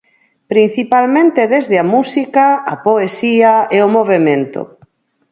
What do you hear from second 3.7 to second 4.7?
e o movemento.